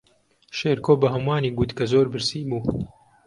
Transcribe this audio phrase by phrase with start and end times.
[0.57, 2.61] شێرکۆ بە ھەمووانی گوت کە زۆر برسی بوو.